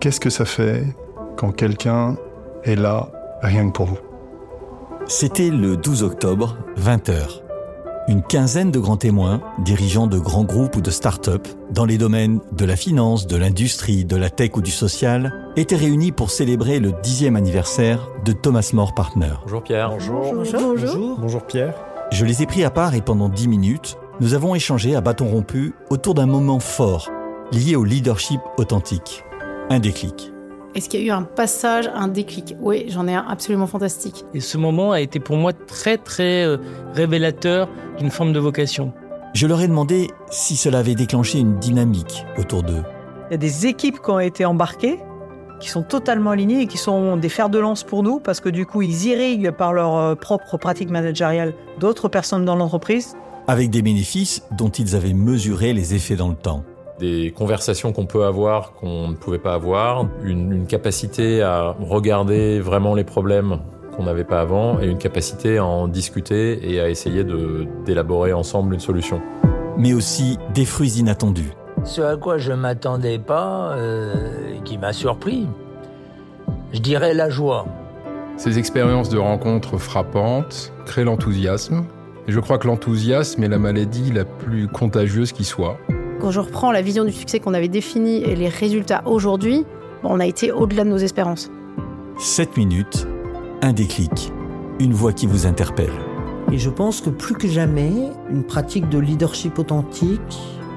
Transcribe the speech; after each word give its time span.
Qu'est-ce 0.00 0.20
que 0.20 0.30
ça 0.30 0.44
fait 0.44 0.84
quand 1.36 1.52
quelqu'un 1.52 2.16
est 2.64 2.76
là 2.76 3.10
rien 3.42 3.68
que 3.68 3.72
pour 3.72 3.86
vous? 3.86 3.98
C'était 5.06 5.50
le 5.50 5.76
12 5.76 6.02
octobre, 6.02 6.56
20h. 6.78 7.42
Une 8.08 8.22
quinzaine 8.22 8.70
de 8.70 8.78
grands 8.78 8.96
témoins, 8.96 9.40
dirigeants 9.58 10.06
de 10.06 10.18
grands 10.18 10.44
groupes 10.44 10.76
ou 10.76 10.80
de 10.80 10.90
start-up, 10.90 11.48
dans 11.72 11.84
les 11.84 11.98
domaines 11.98 12.40
de 12.52 12.64
la 12.64 12.76
finance, 12.76 13.26
de 13.26 13.36
l'industrie, 13.36 14.04
de 14.04 14.16
la 14.16 14.30
tech 14.30 14.52
ou 14.56 14.62
du 14.62 14.70
social, 14.70 15.32
étaient 15.56 15.76
réunis 15.76 16.12
pour 16.12 16.30
célébrer 16.30 16.78
le 16.78 16.92
dixième 17.02 17.34
anniversaire 17.34 18.08
de 18.24 18.32
Thomas 18.32 18.70
More 18.72 18.94
Partner. 18.94 19.32
Bonjour 19.42 19.62
Pierre. 19.62 19.90
Bonjour. 19.90 20.34
Bonjour. 20.34 20.60
Bonjour. 20.60 21.16
Bonjour 21.18 21.42
Pierre. 21.46 21.74
Je 22.12 22.24
les 22.24 22.42
ai 22.42 22.46
pris 22.46 22.62
à 22.62 22.70
part 22.70 22.94
et 22.94 23.00
pendant 23.00 23.28
dix 23.28 23.48
minutes, 23.48 23.96
nous 24.20 24.34
avons 24.34 24.54
échangé 24.54 24.94
à 24.94 25.00
bâton 25.00 25.26
rompu 25.26 25.74
autour 25.90 26.14
d'un 26.14 26.26
moment 26.26 26.60
fort 26.60 27.10
lié 27.52 27.76
au 27.76 27.84
leadership 27.84 28.40
authentique. 28.56 29.25
Un 29.68 29.80
déclic. 29.80 30.32
Est-ce 30.76 30.88
qu'il 30.88 31.00
y 31.00 31.02
a 31.02 31.06
eu 31.06 31.10
un 31.10 31.24
passage, 31.24 31.90
un 31.92 32.06
déclic? 32.06 32.54
Oui, 32.60 32.86
j'en 32.88 33.08
ai 33.08 33.14
un 33.14 33.24
absolument 33.28 33.66
fantastique. 33.66 34.24
Et 34.32 34.38
ce 34.38 34.58
moment 34.58 34.92
a 34.92 35.00
été 35.00 35.18
pour 35.18 35.36
moi 35.36 35.52
très 35.52 35.98
très 35.98 36.44
euh, 36.44 36.58
révélateur 36.94 37.68
d'une 37.98 38.10
forme 38.10 38.32
de 38.32 38.38
vocation. 38.38 38.92
Je 39.34 39.48
leur 39.48 39.60
ai 39.60 39.66
demandé 39.66 40.08
si 40.30 40.54
cela 40.54 40.78
avait 40.78 40.94
déclenché 40.94 41.40
une 41.40 41.58
dynamique 41.58 42.24
autour 42.38 42.62
d'eux. 42.62 42.84
Il 43.28 43.32
y 43.32 43.34
a 43.34 43.38
des 43.38 43.66
équipes 43.66 44.00
qui 44.00 44.10
ont 44.10 44.20
été 44.20 44.44
embarquées, 44.44 45.00
qui 45.58 45.68
sont 45.68 45.82
totalement 45.82 46.30
alignées 46.30 46.60
et 46.60 46.66
qui 46.68 46.78
sont 46.78 47.16
des 47.16 47.28
fers 47.28 47.48
de 47.48 47.58
lance 47.58 47.82
pour 47.82 48.04
nous 48.04 48.20
parce 48.20 48.38
que 48.38 48.48
du 48.48 48.66
coup, 48.66 48.82
ils 48.82 49.06
irriguent 49.06 49.50
par 49.50 49.72
leur 49.72 49.96
euh, 49.96 50.14
propre 50.14 50.58
pratique 50.58 50.90
managériale 50.90 51.54
d'autres 51.80 52.08
personnes 52.08 52.44
dans 52.44 52.54
l'entreprise. 52.54 53.16
Avec 53.48 53.70
des 53.70 53.82
bénéfices 53.82 54.44
dont 54.56 54.70
ils 54.70 54.94
avaient 54.94 55.12
mesuré 55.12 55.72
les 55.72 55.92
effets 55.94 56.16
dans 56.16 56.28
le 56.28 56.36
temps 56.36 56.64
des 56.98 57.32
conversations 57.36 57.92
qu'on 57.92 58.06
peut 58.06 58.24
avoir 58.24 58.72
qu'on 58.72 59.08
ne 59.08 59.14
pouvait 59.14 59.38
pas 59.38 59.54
avoir, 59.54 60.06
une, 60.22 60.52
une, 60.52 60.66
capacité 60.66 61.42
à 61.42 61.76
regarder 61.80 62.58
vraiment 62.60 62.94
les 62.94 63.04
problèmes 63.04 63.58
qu'on 63.96 64.04
n'avait 64.04 64.24
pas 64.24 64.40
avant 64.40 64.80
et 64.80 64.86
une 64.86 64.98
capacité 64.98 65.58
à 65.58 65.64
en 65.64 65.88
discuter 65.88 66.70
et 66.70 66.80
à 66.80 66.88
essayer 66.88 67.24
d'élaborer 67.84 68.32
ensemble 68.32 68.74
une 68.74 68.80
solution. 68.80 69.20
Mais 69.78 69.92
aussi 69.92 70.38
des 70.54 70.64
fruits 70.64 70.98
inattendus. 70.98 71.52
Ce 71.84 72.00
à 72.00 72.16
quoi 72.16 72.38
je 72.38 72.52
m'attendais 72.52 73.18
pas, 73.18 73.72
euh, 73.76 74.14
qui 74.64 74.78
m'a 74.78 74.92
surpris, 74.92 75.46
je 76.72 76.80
dirais 76.80 77.14
la 77.14 77.30
joie. 77.30 77.66
Ces 78.36 78.58
expériences 78.58 79.08
de 79.08 79.18
rencontres 79.18 79.78
frappantes 79.78 80.72
créent 80.84 81.04
l'enthousiasme. 81.04 81.84
Et 82.28 82.32
je 82.32 82.40
crois 82.40 82.58
que 82.58 82.66
l'enthousiasme 82.66 83.44
est 83.44 83.48
la 83.48 83.58
maladie 83.58 84.10
la 84.12 84.24
plus 84.24 84.68
contagieuse 84.68 85.32
qui 85.32 85.44
soit. 85.44 85.78
Quand 86.20 86.30
je 86.30 86.40
reprends 86.40 86.72
la 86.72 86.82
vision 86.82 87.04
du 87.04 87.12
succès 87.12 87.40
qu'on 87.40 87.54
avait 87.54 87.68
définie 87.68 88.22
et 88.22 88.34
les 88.36 88.48
résultats 88.48 89.02
aujourd'hui, 89.06 89.64
on 90.02 90.18
a 90.18 90.26
été 90.26 90.50
au-delà 90.50 90.84
de 90.84 90.88
nos 90.88 90.96
espérances. 90.96 91.50
7 92.18 92.56
minutes, 92.56 93.06
un 93.60 93.72
déclic, 93.72 94.32
une 94.80 94.94
voix 94.94 95.12
qui 95.12 95.26
vous 95.26 95.46
interpelle. 95.46 95.92
Et 96.50 96.58
je 96.58 96.70
pense 96.70 97.00
que 97.00 97.10
plus 97.10 97.34
que 97.34 97.48
jamais, 97.48 97.92
une 98.30 98.44
pratique 98.44 98.88
de 98.88 98.98
leadership 98.98 99.58
authentique 99.58 100.20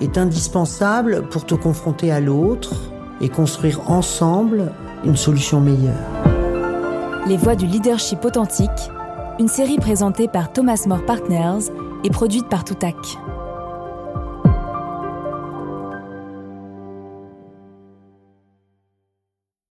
est 0.00 0.18
indispensable 0.18 1.28
pour 1.30 1.46
te 1.46 1.54
confronter 1.54 2.12
à 2.12 2.20
l'autre 2.20 2.74
et 3.20 3.28
construire 3.28 3.90
ensemble 3.90 4.72
une 5.04 5.16
solution 5.16 5.60
meilleure. 5.60 5.94
Les 7.26 7.36
voix 7.36 7.56
du 7.56 7.66
leadership 7.66 8.24
authentique, 8.24 8.70
une 9.40 9.48
série 9.48 9.78
présentée 9.78 10.28
par 10.28 10.52
Thomas 10.52 10.84
More 10.86 11.04
Partners 11.04 11.72
et 12.04 12.10
produite 12.10 12.48
par 12.48 12.64
Toutac. 12.64 12.96